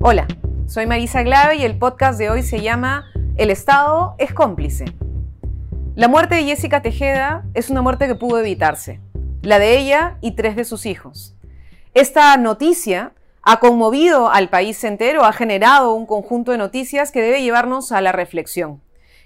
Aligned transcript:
Hola, 0.00 0.28
soy 0.68 0.86
Marisa 0.86 1.24
Glave 1.24 1.56
y 1.56 1.64
el 1.64 1.76
podcast 1.76 2.20
de 2.20 2.30
hoy 2.30 2.44
se 2.44 2.60
llama 2.60 3.06
El 3.36 3.50
Estado 3.50 4.14
es 4.18 4.32
cómplice. 4.32 4.84
La 5.96 6.06
muerte 6.06 6.36
de 6.36 6.44
Jessica 6.44 6.82
Tejeda 6.82 7.44
es 7.52 7.68
una 7.68 7.82
muerte 7.82 8.06
que 8.06 8.14
pudo 8.14 8.38
evitarse, 8.38 9.00
la 9.42 9.58
de 9.58 9.76
ella 9.76 10.16
y 10.20 10.36
tres 10.36 10.54
de 10.54 10.64
sus 10.64 10.86
hijos. 10.86 11.34
Esta 11.94 12.36
noticia 12.36 13.12
ha 13.42 13.58
conmovido 13.58 14.30
al 14.30 14.50
país 14.50 14.84
entero, 14.84 15.24
ha 15.24 15.32
generado 15.32 15.92
un 15.94 16.06
conjunto 16.06 16.52
de 16.52 16.58
noticias 16.58 17.10
que 17.10 17.20
debe 17.20 17.42
llevarnos 17.42 17.90
a 17.90 18.00
la 18.00 18.12
reflexión. 18.12 18.80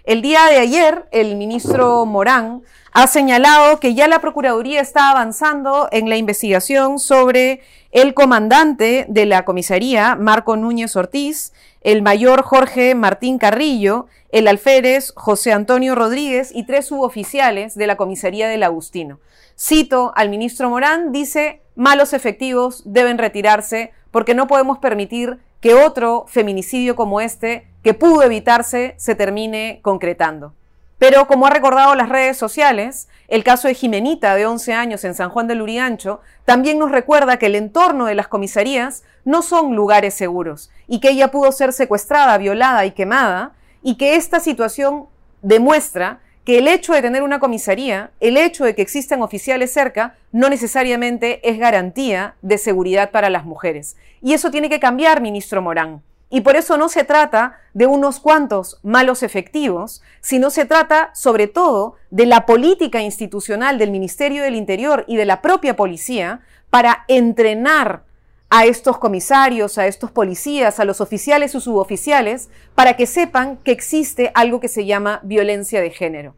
El 0.05 0.21
día 0.21 0.47
de 0.47 0.59
ayer, 0.59 1.07
el 1.13 1.37
ministro 1.37 2.05
Morán 2.07 2.63
ha 2.93 3.07
señalado 3.07 3.79
que 3.79 3.95
ya 3.95 4.09
la 4.09 4.21
Procuraduría 4.21 4.81
está 4.81 5.11
avanzando 5.11 5.89
en 5.93 6.09
la 6.09 6.17
investigación 6.17 6.99
sobre 6.99 7.61
el 7.93 8.13
comandante 8.13 9.07
de 9.09 9.27
la 9.27 9.45
comisaría, 9.45 10.17
Marco 10.17 10.57
Núñez 10.57 10.97
Ortiz, 10.97 11.53
el 11.83 12.03
mayor 12.03 12.43
Jorge 12.43 12.97
Martín 12.97 13.39
Carrillo, 13.39 14.07
el 14.33 14.49
alférez 14.49 15.13
José 15.15 15.53
Antonio 15.53 15.95
Rodríguez 15.95 16.51
y 16.53 16.67
tres 16.67 16.87
suboficiales 16.87 17.77
de 17.77 17.87
la 17.87 17.97
comisaría 17.97 18.49
del 18.49 18.65
Agustino. 18.65 19.21
Cito 19.57 20.13
al 20.17 20.31
ministro 20.31 20.69
Morán, 20.69 21.13
dice, 21.13 21.63
malos 21.77 22.13
efectivos 22.13 22.83
deben 22.87 23.19
retirarse 23.19 23.93
porque 24.11 24.35
no 24.35 24.49
podemos 24.49 24.79
permitir 24.79 25.39
que 25.61 25.75
otro 25.75 26.25
feminicidio 26.27 26.97
como 26.97 27.21
este, 27.21 27.69
que 27.83 27.95
pudo 27.95 28.23
evitarse, 28.23 28.95
se 28.97 29.15
termine 29.15 29.81
concretando. 29.83 30.55
Pero 31.03 31.27
como 31.27 31.47
ha 31.47 31.51
recordado 31.51 31.97
las 31.97 32.09
redes 32.09 32.37
sociales, 32.37 33.09
el 33.27 33.43
caso 33.43 33.67
de 33.67 33.75
Jimenita, 33.75 34.37
de 34.37 34.47
11 34.47 34.73
años 34.73 35.03
en 35.03 35.15
San 35.15 35.31
Juan 35.31 35.49
del 35.49 35.59
Lurigancho, 35.59 36.21
también 36.45 36.79
nos 36.79 36.93
recuerda 36.93 37.39
que 37.39 37.47
el 37.47 37.57
entorno 37.57 38.07
de 38.07 38.15
las 38.15 38.29
comisarías 38.29 39.03
no 39.25 39.43
son 39.43 39.75
lugares 39.75 40.15
seguros 40.15 40.71
y 40.87 41.01
que 41.01 41.11
ella 41.11 41.33
pudo 41.33 41.51
ser 41.51 41.73
secuestrada, 41.73 42.39
violada 42.39 42.87
y 42.87 42.93
quemada 42.93 43.51
y 43.83 43.97
que 43.97 44.15
esta 44.15 44.39
situación 44.39 45.07
demuestra 45.43 46.21
que 46.45 46.59
el 46.59 46.69
hecho 46.69 46.93
de 46.93 47.03
tener 47.03 47.25
una 47.25 47.41
comisaría, 47.41 48.13
el 48.21 48.37
hecho 48.37 48.65
de 48.65 48.77
que 48.77 48.83
existan 48.83 49.23
oficiales 49.23 49.73
cerca, 49.73 50.15
no 50.31 50.49
necesariamente 50.49 51.41
es 51.49 51.59
garantía 51.59 52.37
de 52.43 52.59
seguridad 52.59 53.11
para 53.11 53.29
las 53.29 53.45
mujeres. 53.45 53.97
Y 54.21 54.35
eso 54.35 54.53
tiene 54.53 54.69
que 54.69 54.79
cambiar, 54.79 55.21
ministro 55.21 55.63
Morán. 55.63 56.03
Y 56.35 56.41
por 56.41 56.57
eso 56.57 56.79
no 56.79 56.89
se 56.89 57.05
trata 57.05 57.59
de 57.75 57.85
unos 57.85 58.19
cuantos 58.19 58.81
malos 58.83 59.23
efectivos, 59.23 60.01
sino 60.23 60.49
se 60.49 60.65
trata 60.65 61.11
sobre 61.15 61.47
todo 61.47 61.97
de 62.11 62.25
la 62.25 62.47
política 62.47 63.03
institucional 63.03 63.77
del 63.77 63.91
Ministerio 63.91 64.43
del 64.43 64.55
Interior 64.55 65.05
y 65.07 65.17
de 65.17 65.27
la 65.27 65.43
propia 65.43 65.77
policía 65.77 66.41
para 66.71 67.05
entrenar 67.07 68.05
a 68.49 68.65
estos 68.65 68.97
comisarios, 68.97 69.77
a 69.77 69.87
estos 69.87 70.11
policías, 70.11 70.81
a 70.81 70.87
los 70.87 71.03
oficiales 71.03 71.55
o 71.55 71.61
suboficiales, 71.61 72.49
para 72.75 72.97
que 72.97 73.05
sepan 73.05 73.59
que 73.59 73.73
existe 73.73 74.33
algo 74.35 74.59
que 74.59 74.69
se 74.69 74.87
llama 74.87 75.21
violencia 75.25 75.83
de 75.83 75.91
género. 75.91 76.35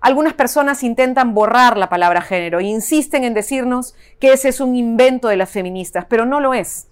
Algunas 0.00 0.34
personas 0.34 0.84
intentan 0.84 1.34
borrar 1.34 1.76
la 1.76 1.88
palabra 1.88 2.22
género 2.22 2.60
e 2.60 2.64
insisten 2.64 3.24
en 3.24 3.34
decirnos 3.34 3.96
que 4.20 4.32
ese 4.32 4.50
es 4.50 4.60
un 4.60 4.76
invento 4.76 5.26
de 5.26 5.36
las 5.36 5.50
feministas, 5.50 6.06
pero 6.08 6.24
no 6.24 6.38
lo 6.38 6.54
es. 6.54 6.86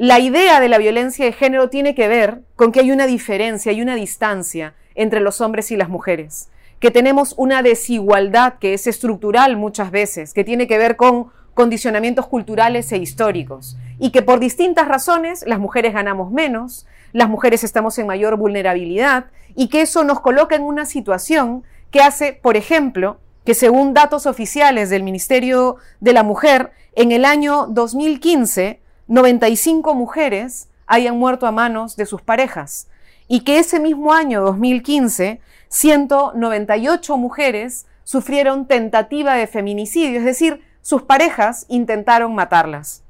La 0.00 0.20
idea 0.20 0.60
de 0.60 0.68
la 0.68 0.78
violencia 0.78 1.24
de 1.24 1.32
género 1.32 1.70
tiene 1.70 1.96
que 1.96 2.06
ver 2.06 2.42
con 2.54 2.70
que 2.70 2.78
hay 2.78 2.92
una 2.92 3.08
diferencia 3.08 3.72
y 3.72 3.82
una 3.82 3.96
distancia 3.96 4.74
entre 4.94 5.18
los 5.18 5.40
hombres 5.40 5.72
y 5.72 5.76
las 5.76 5.88
mujeres, 5.88 6.50
que 6.78 6.92
tenemos 6.92 7.34
una 7.36 7.62
desigualdad 7.62 8.60
que 8.60 8.74
es 8.74 8.86
estructural 8.86 9.56
muchas 9.56 9.90
veces, 9.90 10.34
que 10.34 10.44
tiene 10.44 10.68
que 10.68 10.78
ver 10.78 10.94
con 10.94 11.32
condicionamientos 11.52 12.28
culturales 12.28 12.92
e 12.92 12.98
históricos, 12.98 13.76
y 13.98 14.10
que 14.10 14.22
por 14.22 14.38
distintas 14.38 14.86
razones 14.86 15.42
las 15.48 15.58
mujeres 15.58 15.94
ganamos 15.94 16.30
menos, 16.30 16.86
las 17.12 17.28
mujeres 17.28 17.64
estamos 17.64 17.98
en 17.98 18.06
mayor 18.06 18.36
vulnerabilidad, 18.36 19.24
y 19.56 19.66
que 19.66 19.80
eso 19.80 20.04
nos 20.04 20.20
coloca 20.20 20.54
en 20.54 20.62
una 20.62 20.86
situación 20.86 21.64
que 21.90 22.02
hace, 22.02 22.34
por 22.34 22.56
ejemplo, 22.56 23.18
que 23.44 23.54
según 23.54 23.94
datos 23.94 24.26
oficiales 24.26 24.90
del 24.90 25.02
Ministerio 25.02 25.74
de 25.98 26.12
la 26.12 26.22
Mujer, 26.22 26.70
en 26.94 27.10
el 27.10 27.24
año 27.24 27.66
2015, 27.66 28.78
95 29.08 29.94
mujeres 29.94 30.68
hayan 30.86 31.18
muerto 31.18 31.46
a 31.46 31.52
manos 31.52 31.96
de 31.96 32.06
sus 32.06 32.22
parejas, 32.22 32.88
y 33.26 33.40
que 33.40 33.58
ese 33.58 33.80
mismo 33.80 34.12
año 34.12 34.42
2015, 34.42 35.40
198 35.68 37.16
mujeres 37.16 37.86
sufrieron 38.04 38.66
tentativa 38.66 39.34
de 39.34 39.46
feminicidio, 39.46 40.18
es 40.18 40.24
decir, 40.24 40.62
sus 40.82 41.02
parejas 41.02 41.66
intentaron 41.68 42.34
matarlas. 42.34 43.02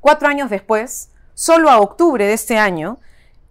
Cuatro 0.00 0.28
años 0.28 0.50
después, 0.50 1.10
solo 1.34 1.70
a 1.70 1.80
octubre 1.80 2.26
de 2.26 2.32
este 2.32 2.58
año, 2.58 2.98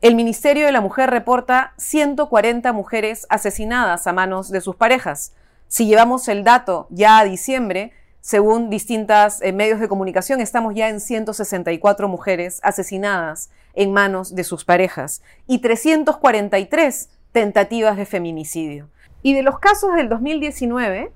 el 0.02 0.16
Ministerio 0.16 0.66
de 0.66 0.72
la 0.72 0.82
Mujer 0.82 1.10
reporta 1.10 1.74
140 1.78 2.74
mujeres 2.74 3.28
asesinadas 3.30 4.08
a 4.08 4.14
manos 4.14 4.50
de 4.50 4.60
sus 4.60 4.76
parejas. 4.76 5.34
Si 5.68 5.86
llevamos 5.86 6.28
el 6.28 6.44
dato 6.44 6.88
ya 6.90 7.20
a 7.20 7.24
diciembre, 7.24 7.94
según 8.22 8.70
distintos 8.70 9.42
eh, 9.42 9.52
medios 9.52 9.80
de 9.80 9.88
comunicación, 9.88 10.42
estamos 10.42 10.76
ya 10.76 10.90
en 10.90 11.00
164 11.00 12.08
mujeres 12.08 12.60
asesinadas 12.62 13.50
en 13.74 13.92
manos 13.92 14.36
de 14.36 14.44
sus 14.44 14.64
parejas 14.64 15.24
y 15.48 15.60
343 15.60 17.10
tentativas 17.32 17.98
de 17.98 18.06
feminicidio. 18.06 18.90
Y 19.24 19.34
de 19.34 19.42
los 19.42 19.58
casos 19.58 19.96
del 19.96 20.08
2019, 20.08 21.12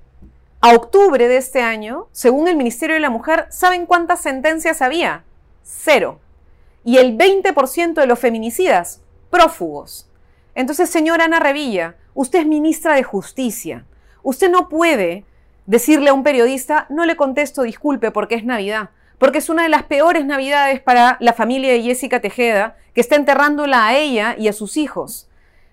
a 0.60 0.74
octubre 0.74 1.28
de 1.28 1.36
este 1.36 1.62
año, 1.62 2.08
según 2.10 2.48
el 2.48 2.56
Ministerio 2.56 2.94
de 2.94 3.00
la 3.00 3.10
Mujer, 3.10 3.46
¿saben 3.50 3.86
cuántas 3.86 4.20
sentencias 4.20 4.82
había? 4.82 5.22
Cero. 5.62 6.18
Y 6.82 6.98
el 6.98 7.16
20% 7.16 7.94
de 7.94 8.06
los 8.06 8.18
feminicidas, 8.18 9.00
prófugos. 9.30 10.08
Entonces, 10.56 10.90
señora 10.90 11.24
Ana 11.26 11.38
Revilla, 11.38 11.96
usted 12.14 12.40
es 12.40 12.46
ministra 12.46 12.94
de 12.94 13.02
Justicia. 13.04 13.84
Usted 14.22 14.50
no 14.50 14.68
puede 14.68 15.24
decirle 15.66 16.10
a 16.10 16.14
un 16.14 16.22
periodista, 16.22 16.86
no 16.88 17.04
le 17.04 17.16
contesto 17.16 17.62
disculpe 17.62 18.10
porque 18.10 18.36
es 18.36 18.44
Navidad, 18.44 18.90
porque 19.18 19.38
es 19.38 19.48
una 19.48 19.64
de 19.64 19.68
las 19.68 19.82
peores 19.84 20.24
Navidades 20.24 20.80
para 20.80 21.16
la 21.20 21.32
familia 21.32 21.72
de 21.72 21.82
Jessica 21.82 22.20
Tejeda, 22.20 22.76
que 22.94 23.00
está 23.00 23.16
enterrándola 23.16 23.86
a 23.86 23.96
ella 23.96 24.36
y 24.38 24.48
a 24.48 24.52
sus 24.52 24.76
hijos. 24.76 25.28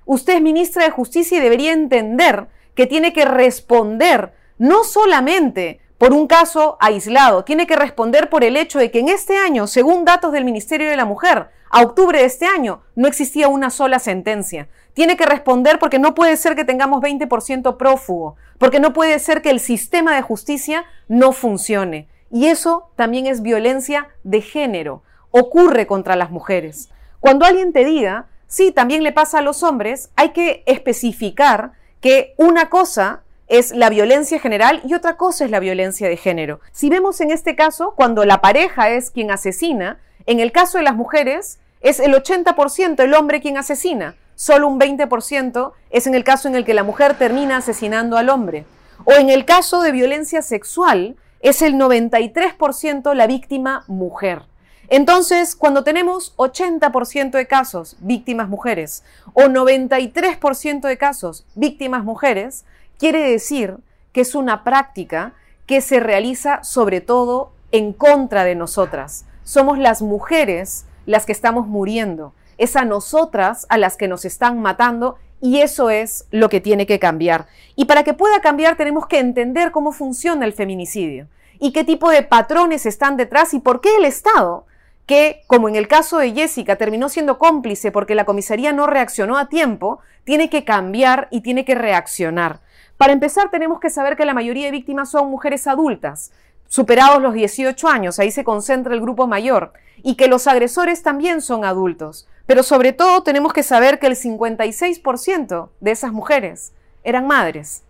Usted 0.06 0.36
es 0.36 0.42
ministra 0.42 0.84
de 0.84 0.92
Justicia 0.92 1.38
y 1.38 1.42
debería 1.42 1.72
entender 1.72 2.48
que 2.76 2.88
tiene 2.88 3.14
que 3.14 3.26
responder 3.26 4.34
no 4.58 4.84
solamente 4.84 5.80
por 6.03 6.12
un 6.12 6.28
caso 6.28 6.75
aislado, 6.81 7.46
tiene 7.46 7.66
que 7.66 7.78
responder 7.78 8.30
por 8.30 8.44
el 8.44 8.58
hecho 8.58 8.78
de 8.78 8.91
que 8.91 9.00
en 9.00 9.08
este 9.08 9.38
año, 9.38 9.68
según 9.68 10.03
datos 10.03 10.34
del 10.34 10.44
Ministerio 10.44 10.90
de 10.90 10.97
la 10.97 11.06
Mujer, 11.06 11.47
a 11.69 11.81
octubre 11.81 12.19
de 12.19 12.25
este 12.25 12.46
año 12.46 12.81
no 12.94 13.08
existía 13.08 13.47
una 13.47 13.69
sola 13.69 14.00
sentencia. 14.00 14.68
Tiene 14.94 15.16
que 15.16 15.25
responder 15.25 15.80
porque 15.80 16.00
no 16.00 16.13
puede 16.13 16.36
ser 16.36 16.58
que 16.58 16.66
tengamos 16.66 17.02
20% 17.02 17.78
prófugo, 17.78 18.36
porque 18.58 18.81
no 18.81 18.92
puede 18.92 19.18
ser 19.18 19.42
que 19.42 19.50
el 19.50 19.62
sistema 19.62 20.13
de 20.13 20.22
justicia 20.22 20.84
no 21.08 21.31
funcione. 21.31 22.09
Y 22.30 22.47
eso 22.47 22.90
también 22.97 23.25
es 23.25 23.42
violencia 23.42 24.09
de 24.25 24.42
género. 24.42 25.03
Ocurre 25.31 25.88
contra 25.88 26.18
las 26.18 26.31
mujeres. 26.31 26.90
Cuando 27.22 27.46
alguien 27.46 27.72
te 27.72 27.86
diga, 27.86 28.25
sí, 28.46 28.74
también 28.74 29.03
le 29.03 29.13
pasa 29.13 29.38
a 29.38 29.42
los 29.42 29.63
hombres, 29.63 30.12
hay 30.18 30.31
que 30.31 30.63
especificar 30.66 31.72
que 32.02 32.34
una 32.36 32.69
cosa 32.69 33.24
es 33.53 33.72
la 33.72 33.91
violencia 33.91 34.40
general 34.40 34.81
y 34.84 34.96
otra 34.96 35.16
cosa 35.16 35.46
es 35.46 35.52
la 35.52 35.59
violencia 35.59 36.09
de 36.09 36.18
género. 36.18 36.59
Si 36.72 36.90
vemos 36.90 37.22
en 37.22 37.30
este 37.30 37.56
caso, 37.56 37.94
cuando 37.96 38.25
la 38.25 38.41
pareja 38.41 38.90
es 38.90 39.12
quien 39.12 39.30
asesina, 39.30 40.00
en 40.25 40.40
el 40.40 40.52
caso 40.52 40.80
de 40.80 40.84
las 40.84 40.96
mujeres 40.96 41.59
es 41.80 42.00
el 42.00 42.16
80% 42.16 43.03
el 43.03 43.13
hombre 43.13 43.42
quien 43.42 43.58
asesina, 43.58 44.16
solo 44.34 44.68
un 44.68 44.80
20% 44.80 45.72
es 45.92 46.08
en 46.08 46.16
el 46.16 46.24
caso 46.24 46.47
en 46.47 46.56
el 46.56 46.66
que 46.66 46.74
la 46.74 46.84
mujer 46.84 47.16
termina 47.16 47.58
asesinando 47.58 48.18
al 48.18 48.30
hombre. 48.30 48.66
O 49.06 49.12
en 49.13 49.30
el 49.30 49.46
caso 49.46 49.84
de 49.84 49.92
violencia 49.92 50.42
sexual, 50.42 51.16
es 51.40 51.62
el 51.62 51.75
93% 51.75 53.13
la 53.13 53.28
víctima 53.28 53.84
mujer. 53.88 54.44
Entonces, 54.90 55.56
cuando 55.56 55.83
tenemos 55.83 56.36
80% 56.38 57.31
de 57.31 57.45
casos 57.45 57.98
víctimas 58.00 58.50
mujeres 58.50 59.04
o 59.33 59.44
93% 59.44 60.81
de 60.81 60.98
casos 60.98 61.45
víctimas 61.56 62.04
mujeres, 62.04 62.66
quiere 63.04 63.30
decir 63.30 63.80
que 64.14 64.22
es 64.22 64.34
una 64.34 64.64
práctica 64.64 65.34
que 65.66 65.82
se 65.82 66.00
realiza 66.00 66.64
sobre 66.64 67.02
todo 67.02 67.52
en 67.74 67.92
contra 67.92 68.46
de 68.46 68.56
nosotras. 68.56 69.26
Somos 69.44 69.78
las 69.78 70.02
mujeres 70.02 70.86
las 71.06 71.26
que 71.26 71.34
estamos 71.34 71.68
muriendo. 71.68 72.34
Es 72.58 72.78
a 72.78 72.86
nosotras 72.86 73.66
a 73.68 73.78
las 73.78 73.98
que 73.98 74.08
nos 74.08 74.24
están 74.24 74.62
matando 74.62 75.18
y 75.42 75.60
eso 75.60 75.90
es 75.90 76.28
lo 76.32 76.48
que 76.48 76.62
tiene 76.62 76.86
que 76.86 76.98
cambiar. 76.98 77.48
Y 77.76 77.84
para 77.86 78.06
que 78.06 78.14
pueda 78.14 78.40
cambiar 78.40 78.78
tenemos 78.78 79.06
que 79.08 79.20
entender 79.20 79.72
cómo 79.72 79.92
funciona 79.92 80.46
el 80.46 80.54
feminicidio 80.54 81.28
y 81.60 81.74
qué 81.74 81.84
tipo 81.84 82.10
de 82.10 82.24
patrones 82.24 82.86
están 82.86 83.18
detrás 83.18 83.54
y 83.54 83.60
por 83.60 83.82
qué 83.82 83.98
el 83.98 84.06
Estado, 84.06 84.66
que 85.08 85.42
como 85.48 85.68
en 85.68 85.76
el 85.76 85.90
caso 85.90 86.20
de 86.20 86.32
Jessica 86.32 86.78
terminó 86.78 87.10
siendo 87.10 87.38
cómplice 87.38 87.92
porque 87.92 88.16
la 88.16 88.24
comisaría 88.24 88.72
no 88.72 88.88
reaccionó 88.88 89.38
a 89.38 89.50
tiempo, 89.50 90.00
tiene 90.24 90.50
que 90.50 90.64
cambiar 90.64 91.28
y 91.32 91.42
tiene 91.42 91.66
que 91.66 91.76
reaccionar. 91.76 92.62
Para 92.98 93.13
empezar, 93.13 93.50
tenemos 93.50 93.80
que 93.80 93.90
saber 93.90 94.16
que 94.16 94.25
la 94.25 94.34
mayoría 94.34 94.66
de 94.66 94.72
víctimas 94.72 95.10
son 95.12 95.30
mujeres 95.30 95.68
adultas, 95.68 96.31
superados 96.68 97.22
los 97.22 97.34
18 97.34 97.88
años, 97.88 98.19
ahí 98.19 98.31
se 98.31 98.44
concentra 98.44 98.94
el 98.94 99.01
grupo 99.01 99.28
mayor, 99.28 99.74
y 100.01 100.16
que 100.16 100.28
los 100.28 100.48
agresores 100.48 101.04
también 101.04 101.42
son 101.42 101.66
adultos. 101.66 102.28
Pero 102.45 102.63
sobre 102.63 102.94
todo 102.94 103.24
tenemos 103.24 103.54
que 103.54 103.63
saber 103.63 104.00
que 104.00 104.07
el 104.07 104.16
56% 104.16 105.69
de 105.80 105.92
esas 105.92 106.12
mujeres 106.12 106.74
eran 107.04 107.28
madres. 107.28 107.84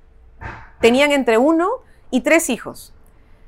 Tenían 0.79 1.11
entre 1.11 1.37
uno 1.37 1.69
y 2.11 2.21
tres 2.21 2.49
hijos. 2.49 2.93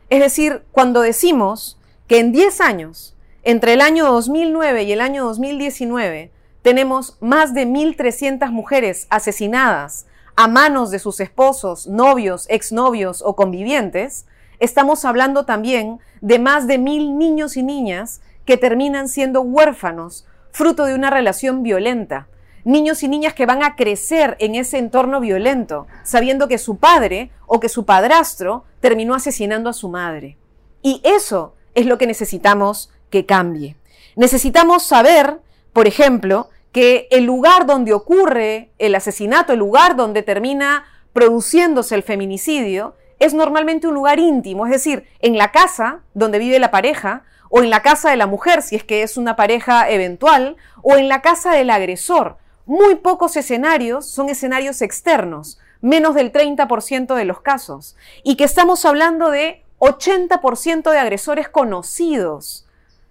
Es 0.09 0.19
decir, 0.19 0.63
cuando 0.71 1.01
decimos 1.01 1.79
que 2.07 2.19
en 2.19 2.31
10 2.31 2.61
años, 2.61 3.15
entre 3.43 3.73
el 3.73 3.81
año 3.81 4.05
2009 4.05 4.83
y 4.83 4.91
el 4.91 5.01
año 5.01 5.25
2019, 5.25 6.31
tenemos 6.61 7.17
más 7.19 7.53
de 7.53 7.67
1.300 7.67 8.49
mujeres 8.51 9.05
asesinadas 9.09 10.07
a 10.35 10.47
manos 10.47 10.91
de 10.91 10.99
sus 10.99 11.19
esposos, 11.19 11.87
novios, 11.87 12.45
exnovios 12.49 13.21
o 13.25 13.35
convivientes, 13.35 14.25
estamos 14.59 15.05
hablando 15.05 15.45
también 15.45 15.99
de 16.21 16.39
más 16.39 16.67
de 16.67 16.77
mil 16.77 17.17
niños 17.17 17.57
y 17.57 17.63
niñas 17.63 18.21
que 18.45 18.57
terminan 18.57 19.07
siendo 19.09 19.41
huérfanos, 19.41 20.25
fruto 20.51 20.85
de 20.85 20.93
una 20.93 21.09
relación 21.09 21.63
violenta. 21.63 22.27
Niños 22.63 23.03
y 23.03 23.07
niñas 23.07 23.33
que 23.33 23.45
van 23.45 23.63
a 23.63 23.75
crecer 23.75 24.35
en 24.39 24.55
ese 24.55 24.77
entorno 24.77 25.19
violento, 25.19 25.87
sabiendo 26.03 26.47
que 26.47 26.57
su 26.57 26.77
padre 26.77 27.31
o 27.45 27.59
que 27.59 27.69
su 27.69 27.85
padrastro 27.85 28.63
terminó 28.79 29.13
asesinando 29.13 29.69
a 29.69 29.73
su 29.73 29.89
madre. 29.89 30.37
Y 30.81 31.01
eso 31.03 31.53
es 31.75 31.85
lo 31.85 31.97
que 31.97 32.07
necesitamos 32.07 32.91
que 33.09 33.25
cambie. 33.25 33.75
Necesitamos 34.15 34.83
saber, 34.83 35.39
por 35.73 35.87
ejemplo, 35.87 36.49
que 36.75 37.07
el 37.09 37.23
lugar 37.23 37.65
donde 37.65 37.93
ocurre 37.93 38.69
el 38.79 38.95
asesinato, 38.95 39.53
el 39.53 39.59
lugar 39.59 39.95
donde 39.95 40.23
termina 40.23 40.83
produciéndose 41.13 41.95
el 41.95 42.03
feminicidio, 42.03 42.97
es 43.17 43.33
normalmente 43.33 43.87
un 43.87 43.93
lugar 43.93 44.19
íntimo, 44.19 44.65
es 44.65 44.73
decir, 44.73 45.07
en 45.21 45.37
la 45.37 45.53
casa 45.53 46.01
donde 46.13 46.37
vive 46.37 46.59
la 46.59 46.71
pareja, 46.71 47.23
o 47.49 47.63
en 47.63 47.69
la 47.69 47.81
casa 47.81 48.09
de 48.09 48.17
la 48.17 48.27
mujer, 48.27 48.61
si 48.61 48.75
es 48.75 48.83
que 48.83 49.03
es 49.03 49.15
una 49.15 49.37
pareja 49.37 49.89
eventual, 49.89 50.57
o 50.81 50.97
en 50.97 51.07
la 51.07 51.21
casa 51.21 51.53
del 51.53 51.69
agresor. 51.69 52.39
Muy 52.65 52.95
pocos 52.95 53.37
escenarios 53.37 54.05
son 54.05 54.27
escenarios 54.27 54.81
externos, 54.81 55.57
menos 55.79 56.13
del 56.13 56.33
30% 56.33 57.15
de 57.15 57.23
los 57.23 57.39
casos, 57.39 57.95
y 58.21 58.35
que 58.35 58.43
estamos 58.43 58.83
hablando 58.83 59.31
de 59.31 59.63
80% 59.79 60.91
de 60.91 60.99
agresores 60.99 61.47
conocidos. 61.47 62.67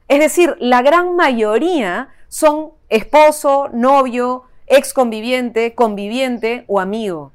Es 0.08 0.18
decir, 0.18 0.54
la 0.60 0.82
gran 0.82 1.16
mayoría 1.16 2.10
son 2.28 2.72
esposo, 2.96 3.68
novio, 3.72 4.44
ex 4.66 4.92
conviviente, 4.92 5.74
conviviente 5.74 6.64
o 6.68 6.78
amigo. 6.78 7.32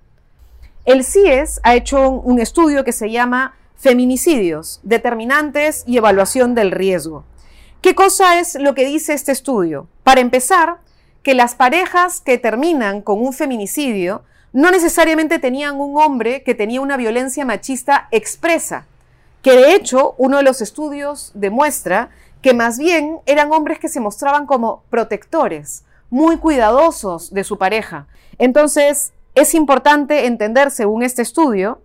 El 0.86 1.04
CIES 1.04 1.60
ha 1.64 1.76
hecho 1.76 2.10
un 2.10 2.40
estudio 2.40 2.84
que 2.84 2.94
se 2.94 3.12
llama 3.12 3.56
Feminicidios, 3.76 4.80
determinantes 4.84 5.84
y 5.86 5.98
evaluación 5.98 6.56
del 6.56 6.72
riesgo. 6.72 7.26
¿Qué 7.82 7.94
cosa 7.94 8.40
es 8.40 8.56
lo 8.56 8.74
que 8.74 8.86
dice 8.86 9.14
este 9.14 9.34
estudio? 9.34 9.88
Para 10.04 10.22
empezar, 10.22 10.78
que 11.24 11.34
las 11.34 11.56
parejas 11.56 12.22
que 12.22 12.38
terminan 12.38 13.02
con 13.02 13.20
un 13.22 13.34
feminicidio 13.34 14.24
no 14.54 14.72
necesariamente 14.72 15.40
tenían 15.40 15.80
un 15.80 16.00
hombre 16.00 16.44
que 16.44 16.56
tenía 16.56 16.80
una 16.80 16.96
violencia 16.96 17.44
machista 17.46 18.08
expresa, 18.12 18.88
que 19.42 19.52
de 19.52 19.76
hecho 19.76 20.16
uno 20.18 20.38
de 20.38 20.44
los 20.44 20.62
estudios 20.62 21.32
demuestra 21.34 22.12
que 22.42 22.54
más 22.54 22.78
bien 22.78 23.20
eran 23.26 23.52
hombres 23.52 23.80
que 23.80 23.90
se 23.90 24.00
mostraban 24.00 24.46
como 24.46 24.84
protectores, 24.90 25.84
muy 26.10 26.38
cuidadosos 26.38 27.34
de 27.34 27.44
su 27.44 27.58
pareja. 27.58 28.08
Entonces, 28.38 29.14
es 29.36 29.54
importante 29.54 30.26
entender, 30.26 30.72
según 30.72 31.04
este 31.04 31.22
estudio, 31.22 31.82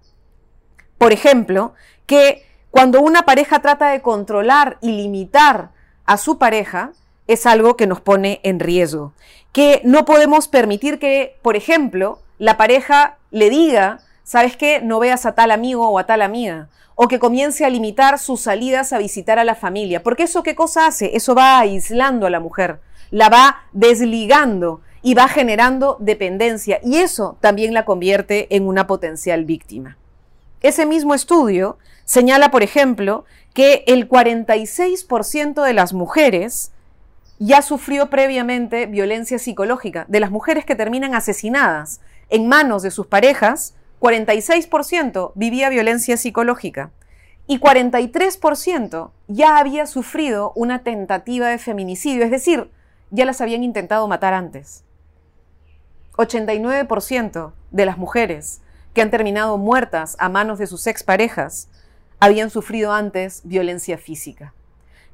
por 0.99 1.12
ejemplo, 1.12 1.75
que 2.06 2.47
cuando 2.71 3.01
una 3.01 3.23
pareja 3.23 3.61
trata 3.61 3.91
de 3.91 4.03
controlar 4.03 4.79
y 4.81 4.93
limitar 4.93 5.71
a 6.06 6.17
su 6.17 6.39
pareja, 6.39 6.93
es 7.27 7.47
algo 7.47 7.77
que 7.77 7.87
nos 7.87 8.00
pone 8.00 8.41
en 8.43 8.61
riesgo. 8.61 9.12
Que 9.53 9.81
no 9.85 10.05
podemos 10.05 10.49
permitir 10.49 10.99
que, 10.99 11.37
por 11.43 11.57
ejemplo, 11.57 12.19
la 12.39 12.57
pareja 12.57 13.19
le 13.31 13.50
diga, 13.50 14.00
¿sabes 14.25 14.56
qué? 14.56 14.81
No 14.82 14.99
veas 14.99 15.26
a 15.26 15.37
tal 15.37 15.53
amigo 15.53 15.88
o 15.88 15.99
a 15.99 16.06
tal 16.06 16.23
amiga 16.23 16.69
o 16.97 17.09
que 17.09 17.19
comience 17.19 17.65
a 17.65 17.71
limitar 17.71 18.19
sus 18.19 18.41
salidas 18.41 18.93
a 18.93 18.99
visitar 18.99 19.38
a 19.38 19.44
la 19.44 19.55
familia. 19.55 20.03
Porque 20.03 20.25
eso 20.25 20.43
qué 20.43 20.55
cosa 20.55 20.87
hace? 20.87 21.17
Eso 21.17 21.35
va 21.35 21.59
aislando 21.59 22.26
a 22.26 22.31
la 22.31 22.41
mujer, 22.41 22.81
la 23.11 23.29
va 23.29 23.62
desligando 23.73 24.81
y 25.03 25.15
va 25.15 25.29
generando 25.29 25.97
dependencia 26.00 26.81
y 26.82 26.97
eso 26.97 27.37
también 27.41 27.75
la 27.75 27.85
convierte 27.85 28.55
en 28.55 28.67
una 28.67 28.87
potencial 28.87 29.44
víctima. 29.44 29.99
Ese 30.62 30.87
mismo 30.87 31.15
estudio 31.15 31.79
señala, 32.05 32.50
por 32.50 32.62
ejemplo, 32.62 33.25
que 33.53 33.85
el 33.87 34.09
46% 34.09 35.62
de 35.62 35.73
las 35.75 35.93
mujeres 35.93 36.73
ya 37.38 37.61
sufrió 37.61 38.09
previamente 38.09 38.87
violencia 38.87 39.38
psicológica, 39.38 40.06
de 40.09 40.21
las 40.21 40.31
mujeres 40.31 40.65
que 40.65 40.75
terminan 40.75 41.15
asesinadas 41.15 42.00
en 42.31 42.49
manos 42.49 42.82
de 42.82 42.91
sus 42.91 43.06
parejas, 43.06 43.74
46% 44.05 45.33
vivía 45.35 45.71
violencia 45.71 46.19
psicológica 46.19 46.91
y 47.47 47.59
43% 47.59 49.12
ya 49.29 49.56
había 49.56 49.87
sufrido 49.87 50.53
una 50.55 50.83
tentativa 50.83 51.49
de 51.49 51.56
feminicidio, 51.56 52.23
es 52.23 52.31
decir, 52.31 52.71
ya 53.11 53.25
las 53.25 53.41
habían 53.41 53.62
intentado 53.62 54.06
matar 54.06 54.35
antes. 54.35 54.85
89% 56.17 57.53
de 57.71 57.87
las 57.87 57.97
mujeres 57.97 58.61
que 58.93 59.01
han 59.01 59.11
terminado 59.11 59.56
muertas 59.56 60.17
a 60.19 60.29
manos 60.29 60.59
de 60.59 60.67
sus 60.67 60.87
exparejas 60.87 61.71
habían 62.21 62.50
sufrido 62.50 62.93
antes 62.93 63.41
violencia 63.45 63.97
física. 63.97 64.53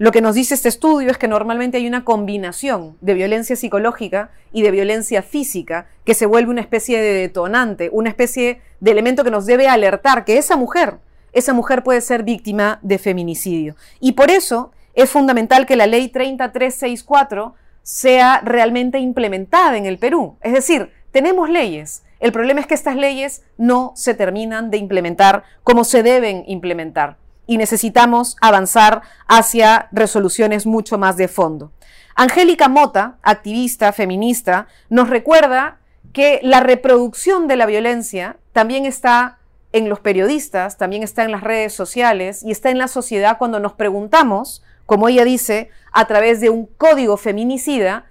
Lo 0.01 0.13
que 0.13 0.23
nos 0.23 0.35
dice 0.35 0.55
este 0.55 0.71
estudio 0.71 1.11
es 1.11 1.19
que 1.19 1.29
normalmente 1.29 1.77
hay 1.77 1.87
una 1.87 2.07
combinación 2.07 2.97
de 3.03 3.13
violencia 3.13 3.55
psicológica 3.55 4.31
y 4.51 4.63
de 4.63 4.71
violencia 4.71 5.21
física 5.21 5.89
que 6.07 6.15
se 6.15 6.25
vuelve 6.25 6.51
una 6.51 6.63
especie 6.63 6.99
de 6.99 7.13
detonante, 7.13 7.91
una 7.93 8.09
especie 8.09 8.63
de 8.81 8.93
elemento 8.93 9.25
que 9.25 9.31
nos 9.31 9.45
debe 9.45 9.69
alertar 9.69 10.25
que 10.25 10.39
esa 10.39 10.57
mujer, 10.57 10.97
esa 11.35 11.53
mujer 11.53 11.83
puede 11.83 12.01
ser 12.01 12.23
víctima 12.23 12.79
de 12.81 12.97
feminicidio. 12.97 13.77
Y 14.01 14.13
por 14.13 14.31
eso 14.31 14.73
es 14.95 15.11
fundamental 15.11 15.67
que 15.67 15.77
la 15.77 15.87
ley 15.87 16.09
3364 16.09 17.55
sea 17.83 18.41
realmente 18.43 19.01
implementada 19.01 19.77
en 19.77 19.85
el 19.85 19.99
Perú. 19.99 20.39
Es 20.41 20.55
decir, 20.55 20.91
tenemos 21.11 21.51
leyes. 21.51 22.05
El 22.21 22.33
problema 22.33 22.61
es 22.61 22.67
que 22.67 22.73
estas 22.73 22.97
leyes 22.97 23.43
no 23.59 23.93
se 23.97 24.15
terminan 24.15 24.71
de 24.71 24.79
implementar 24.79 25.45
como 25.63 25.85
se 25.85 26.03
deben 26.03 26.45
implementar 26.47 27.19
y 27.51 27.59
necesitamos 27.59 28.37
avanzar 28.41 29.03
hacia 29.27 29.89
resoluciones 29.91 30.67
mucho 30.67 30.99
más 30.99 31.17
de 31.17 31.27
fondo. 31.27 31.73
Angélica 32.15 32.69
Mota, 32.69 33.19
activista 33.25 33.93
feminista, 33.93 34.69
nos 34.89 35.11
recuerda 35.11 35.81
que 36.13 36.39
la 36.45 36.61
reproducción 36.61 37.49
de 37.49 37.57
la 37.57 37.67
violencia 37.67 38.37
también 38.53 38.87
está 38.87 39.41
en 39.73 39.89
los 39.89 39.99
periodistas, 39.99 40.79
también 40.79 41.03
está 41.03 41.25
en 41.25 41.33
las 41.33 41.43
redes 41.43 41.73
sociales 41.73 42.45
y 42.45 42.53
está 42.53 42.71
en 42.71 42.79
la 42.79 42.87
sociedad 42.87 43.37
cuando 43.37 43.59
nos 43.59 43.73
preguntamos, 43.73 44.63
como 44.87 45.09
ella 45.09 45.25
dice, 45.25 45.71
a 45.91 46.05
través 46.05 46.41
de 46.41 46.51
un 46.51 46.67
código 46.67 47.17
feminicida, 47.17 48.07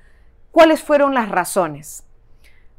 cuáles 0.52 0.84
fueron 0.84 1.14
las 1.14 1.30
razones. 1.30 2.04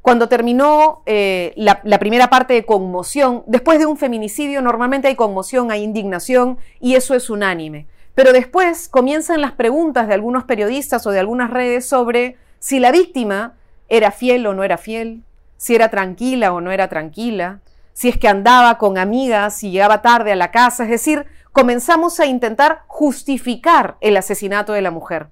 Cuando 0.03 0.29
terminó 0.29 1.03
eh, 1.07 1.53
la, 1.57 1.81
la, 1.85 1.99
primera 1.99 2.31
parte 2.31 2.55
de 2.55 2.65
conmoción, 2.65 3.43
después 3.47 3.79
de 3.79 3.87
un 3.87 3.99
feminicidio 3.99 4.63
normalmente 4.63 5.09
hay 5.09 5.15
conmoción, 5.15 5.71
hay 5.71 5.83
indignación 5.83 6.59
y 6.81 6.95
eso 6.95 7.15
es 7.15 7.29
unánime. 7.29 7.87
Pero 8.15 8.33
después 8.33 8.89
comienzan 8.89 9.41
las 9.41 9.53
preguntas 9.53 10.09
de 10.09 10.15
algunos 10.15 10.45
periodistas 10.45 11.07
o 11.07 11.11
de 11.11 11.21
algunas 11.21 11.51
redes 11.51 11.87
sobre 11.87 12.37
si 12.59 12.81
la 12.81 12.93
víctima 12.93 13.55
era 13.89 14.11
fiel 14.11 14.47
o 14.47 14.55
no 14.55 14.65
era 14.65 14.79
fiel, 14.79 15.23
si 15.57 15.75
era 15.75 15.91
tranquila 15.91 16.53
o 16.55 16.61
no 16.61 16.71
era 16.71 16.89
tranquila, 16.89 17.61
si 17.93 18.09
es 18.09 18.17
que 18.17 18.29
andaba 18.29 18.79
con 18.79 18.97
amigas, 18.97 19.57
si 19.57 19.71
llegaba 19.71 20.01
tarde 20.01 20.33
a 20.33 20.37
la 20.37 20.51
casa, 20.51 20.85
es 20.85 20.91
decir, 20.91 21.27
comenzamos 21.53 22.21
a 22.21 22.27
intentar 22.27 22.83
justificar 22.87 23.97
el 24.01 24.17
asesinato 24.17 24.73
de 24.73 24.83
la 24.83 24.91
mujer. 24.91 25.29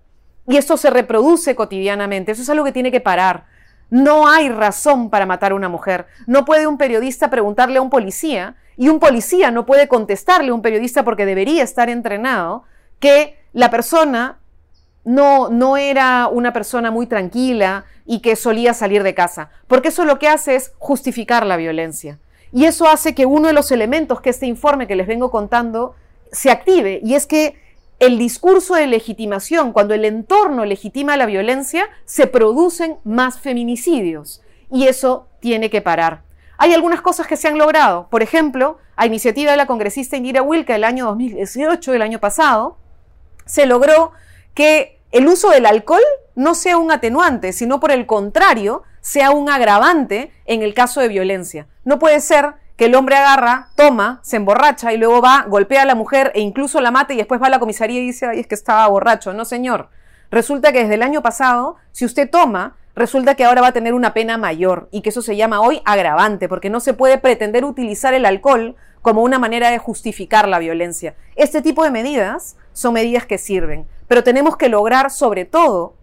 Y 0.46 0.56
esto 0.56 0.76
se 0.76 0.90
reproduce 0.90 1.54
cotidianamente, 1.54 2.32
eso 2.32 2.42
es 2.42 2.50
algo 2.50 2.64
que 2.64 2.72
tiene 2.72 2.90
que 2.90 3.00
parar. 3.00 3.46
No 3.90 4.28
hay 4.28 4.48
razón 4.48 5.10
para 5.10 5.26
matar 5.26 5.52
a 5.52 5.54
una 5.54 5.68
mujer. 5.68 6.06
No 6.26 6.44
puede 6.44 6.66
un 6.66 6.78
periodista 6.78 7.30
preguntarle 7.30 7.78
a 7.78 7.82
un 7.82 7.90
policía 7.90 8.56
y 8.76 8.88
un 8.88 9.00
policía 9.00 9.50
no 9.50 9.66
puede 9.66 9.88
contestarle 9.88 10.50
a 10.50 10.54
un 10.54 10.62
periodista 10.62 11.04
porque 11.04 11.26
debería 11.26 11.62
estar 11.62 11.88
entrenado 11.88 12.64
que 13.00 13.38
la 13.52 13.70
persona 13.70 14.38
no, 15.04 15.48
no 15.48 15.76
era 15.76 16.28
una 16.28 16.52
persona 16.52 16.90
muy 16.90 17.06
tranquila 17.06 17.86
y 18.04 18.20
que 18.20 18.36
solía 18.36 18.74
salir 18.74 19.02
de 19.02 19.14
casa, 19.14 19.50
porque 19.66 19.88
eso 19.88 20.04
lo 20.04 20.18
que 20.18 20.28
hace 20.28 20.54
es 20.54 20.72
justificar 20.78 21.46
la 21.46 21.56
violencia. 21.56 22.18
Y 22.52 22.64
eso 22.64 22.88
hace 22.88 23.14
que 23.14 23.26
uno 23.26 23.48
de 23.48 23.54
los 23.54 23.70
elementos 23.70 24.20
que 24.20 24.30
este 24.30 24.46
informe 24.46 24.86
que 24.86 24.96
les 24.96 25.06
vengo 25.06 25.30
contando 25.30 25.94
se 26.30 26.50
active, 26.50 27.00
y 27.02 27.14
es 27.14 27.26
que 27.26 27.54
el 27.98 28.18
discurso 28.18 28.74
de 28.74 28.86
legitimación, 28.86 29.72
cuando 29.72 29.94
el 29.94 30.04
entorno 30.04 30.64
legitima 30.64 31.16
la 31.16 31.26
violencia, 31.26 31.88
se 32.04 32.26
producen 32.26 32.98
más 33.04 33.40
feminicidios. 33.40 34.42
Y 34.70 34.86
eso 34.86 35.28
tiene 35.40 35.70
que 35.70 35.82
parar. 35.82 36.22
Hay 36.58 36.74
algunas 36.74 37.00
cosas 37.00 37.26
que 37.26 37.36
se 37.36 37.48
han 37.48 37.58
logrado. 37.58 38.08
Por 38.08 38.22
ejemplo, 38.22 38.78
a 38.96 39.06
iniciativa 39.06 39.50
de 39.50 39.56
la 39.56 39.66
congresista 39.66 40.16
Indira 40.16 40.42
Wilka 40.42 40.74
el 40.74 40.84
año 40.84 41.06
2018, 41.06 41.94
el 41.94 42.02
año 42.02 42.18
pasado, 42.18 42.78
se 43.46 43.66
logró 43.66 44.12
que 44.54 45.00
el 45.10 45.26
uso 45.26 45.50
del 45.50 45.66
alcohol 45.66 46.02
no 46.34 46.54
sea 46.54 46.76
un 46.76 46.90
atenuante, 46.90 47.52
sino 47.52 47.80
por 47.80 47.90
el 47.90 48.06
contrario, 48.06 48.82
sea 49.00 49.30
un 49.30 49.48
agravante 49.48 50.32
en 50.44 50.62
el 50.62 50.74
caso 50.74 51.00
de 51.00 51.08
violencia. 51.08 51.66
No 51.84 51.98
puede 51.98 52.20
ser 52.20 52.54
que 52.78 52.84
el 52.84 52.94
hombre 52.94 53.16
agarra, 53.16 53.70
toma, 53.74 54.20
se 54.22 54.36
emborracha 54.36 54.92
y 54.92 54.98
luego 54.98 55.20
va, 55.20 55.44
golpea 55.48 55.82
a 55.82 55.84
la 55.84 55.96
mujer 55.96 56.30
e 56.36 56.40
incluso 56.40 56.80
la 56.80 56.92
mata 56.92 57.12
y 57.12 57.16
después 57.16 57.42
va 57.42 57.48
a 57.48 57.50
la 57.50 57.58
comisaría 57.58 57.98
y 57.98 58.06
dice, 58.06 58.26
ay, 58.26 58.38
es 58.38 58.46
que 58.46 58.54
estaba 58.54 58.86
borracho. 58.86 59.34
No, 59.34 59.44
señor. 59.44 59.88
Resulta 60.30 60.70
que 60.70 60.82
desde 60.82 60.94
el 60.94 61.02
año 61.02 61.20
pasado, 61.20 61.74
si 61.90 62.04
usted 62.04 62.30
toma, 62.30 62.76
resulta 62.94 63.34
que 63.34 63.44
ahora 63.44 63.62
va 63.62 63.68
a 63.68 63.72
tener 63.72 63.94
una 63.94 64.14
pena 64.14 64.38
mayor 64.38 64.88
y 64.92 65.00
que 65.00 65.08
eso 65.08 65.22
se 65.22 65.34
llama 65.34 65.60
hoy 65.60 65.82
agravante, 65.84 66.48
porque 66.48 66.70
no 66.70 66.78
se 66.78 66.94
puede 66.94 67.18
pretender 67.18 67.64
utilizar 67.64 68.14
el 68.14 68.24
alcohol 68.24 68.76
como 69.02 69.22
una 69.22 69.40
manera 69.40 69.72
de 69.72 69.78
justificar 69.78 70.46
la 70.46 70.60
violencia. 70.60 71.16
Este 71.34 71.62
tipo 71.62 71.82
de 71.82 71.90
medidas 71.90 72.56
son 72.74 72.94
medidas 72.94 73.26
que 73.26 73.38
sirven, 73.38 73.88
pero 74.06 74.22
tenemos 74.22 74.56
que 74.56 74.68
lograr 74.68 75.10
sobre 75.10 75.44
todo 75.46 75.94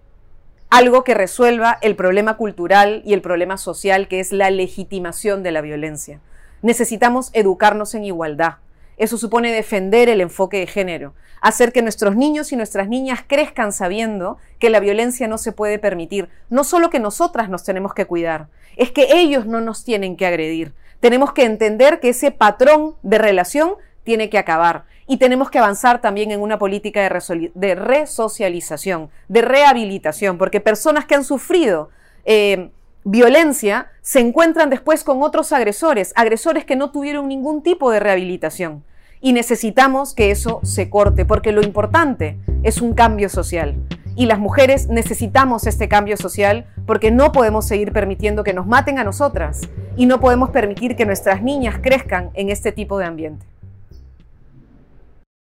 algo 0.69 1.05
que 1.05 1.13
resuelva 1.13 1.77
el 1.81 1.95
problema 1.95 2.35
cultural 2.35 3.01
y 3.05 3.13
el 3.13 3.21
problema 3.21 3.55
social, 3.55 4.09
que 4.09 4.19
es 4.19 4.33
la 4.33 4.49
legitimación 4.49 5.41
de 5.41 5.53
la 5.53 5.61
violencia. 5.61 6.19
Necesitamos 6.61 7.29
educarnos 7.33 7.95
en 7.95 8.03
igualdad. 8.03 8.55
Eso 8.97 9.17
supone 9.17 9.51
defender 9.51 10.07
el 10.07 10.21
enfoque 10.21 10.59
de 10.59 10.67
género, 10.67 11.13
hacer 11.41 11.73
que 11.73 11.81
nuestros 11.81 12.15
niños 12.15 12.53
y 12.53 12.55
nuestras 12.55 12.87
niñas 12.87 13.19
crezcan 13.27 13.73
sabiendo 13.73 14.37
que 14.57 14.69
la 14.69 14.79
violencia 14.79 15.27
no 15.27 15.37
se 15.37 15.51
puede 15.51 15.79
permitir. 15.79 16.29
No 16.49 16.63
solo 16.63 16.89
que 16.89 16.99
nosotras 16.99 17.49
nos 17.49 17.63
tenemos 17.63 17.93
que 17.93 18.05
cuidar, 18.05 18.47
es 18.77 18.91
que 18.91 19.07
ellos 19.11 19.45
no 19.45 19.59
nos 19.59 19.83
tienen 19.83 20.15
que 20.15 20.25
agredir. 20.25 20.73
Tenemos 21.01 21.33
que 21.33 21.43
entender 21.43 21.99
que 21.99 22.09
ese 22.09 22.31
patrón 22.31 22.95
de 23.03 23.17
relación 23.17 23.73
tiene 24.03 24.29
que 24.29 24.37
acabar 24.37 24.85
y 25.07 25.17
tenemos 25.17 25.49
que 25.49 25.59
avanzar 25.59 26.01
también 26.01 26.31
en 26.31 26.41
una 26.41 26.57
política 26.57 27.01
de, 27.01 27.75
resocialización, 27.75 29.09
de 29.27 29.41
rehabilitación, 29.41 30.37
porque 30.37 30.61
personas 30.61 31.05
que 31.05 31.15
han 31.15 31.23
sufrido 31.23 31.89
eh, 32.23 32.71
violencia 33.05 33.91
se 34.01 34.19
encuentran 34.19 34.71
después 34.71 35.03
con 35.03 35.21
otros 35.21 35.53
agresores, 35.53 36.11
agresores 36.15 36.65
que 36.65 36.75
no 36.75 36.89
tuvieron 36.89 37.27
ningún 37.27 37.61
tipo 37.61 37.91
de 37.91 37.99
rehabilitación. 37.99 38.83
Y 39.21 39.31
necesitamos 39.31 40.15
que 40.15 40.31
eso 40.31 40.59
se 40.63 40.89
corte, 40.89 41.23
porque 41.23 41.51
lo 41.51 41.61
importante 41.61 42.37
es 42.63 42.81
un 42.81 42.93
cambio 42.93 43.29
social. 43.29 43.75
Y 44.15 44.25
las 44.25 44.39
mujeres 44.39 44.87
necesitamos 44.87 45.67
este 45.67 45.87
cambio 45.87 46.17
social 46.17 46.65
porque 46.87 47.11
no 47.11 47.31
podemos 47.31 47.65
seguir 47.65 47.91
permitiendo 47.91 48.43
que 48.43 48.53
nos 48.53 48.65
maten 48.65 48.97
a 48.97 49.03
nosotras 49.03 49.61
y 49.95 50.07
no 50.07 50.19
podemos 50.19 50.49
permitir 50.49 50.95
que 50.95 51.05
nuestras 51.05 51.43
niñas 51.43 51.79
crezcan 51.81 52.31
en 52.33 52.49
este 52.49 52.71
tipo 52.71 52.97
de 52.97 53.05
ambiente. 53.05 53.45